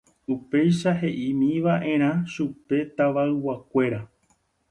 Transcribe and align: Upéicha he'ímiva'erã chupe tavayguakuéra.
Upéicha 0.33 0.93
he'ímiva'erã 1.01 2.09
chupe 2.33 2.77
tavayguakuéra. 2.97 4.01